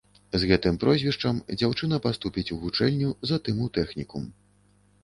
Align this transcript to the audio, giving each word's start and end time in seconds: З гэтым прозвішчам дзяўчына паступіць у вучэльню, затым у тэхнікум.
З 0.43 0.47
гэтым 0.51 0.79
прозвішчам 0.83 1.43
дзяўчына 1.59 2.01
паступіць 2.09 2.47
у 2.57 2.59
вучэльню, 2.65 3.13
затым 3.35 3.65
у 3.69 3.73
тэхнікум. 3.79 4.29